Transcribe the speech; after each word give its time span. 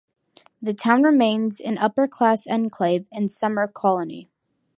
The 0.63 0.73
town 0.73 1.03
remains 1.03 1.59
an 1.61 1.77
upper-class 1.77 2.47
enclave 2.47 3.05
and 3.11 3.31
summer 3.31 3.67
colony. 3.67 4.31